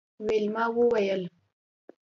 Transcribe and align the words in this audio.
ویلما 0.27 0.65
وویل 0.71 1.21